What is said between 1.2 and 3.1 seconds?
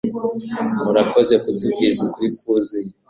kutubwiza ukuri kuzuye